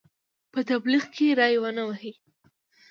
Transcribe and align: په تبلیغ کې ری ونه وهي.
په 0.51 0.59
تبلیغ 0.69 1.03
کې 1.15 1.27
ری 1.39 1.55
ونه 1.61 1.83
وهي. 1.89 2.13